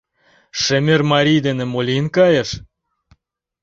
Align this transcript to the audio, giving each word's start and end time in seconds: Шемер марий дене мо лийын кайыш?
Шемер 0.61 1.01
марий 1.11 1.41
дене 1.47 1.65
мо 1.71 1.79
лийын 1.87 2.07
кайыш? 2.15 2.49